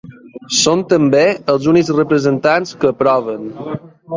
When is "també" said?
0.93-1.21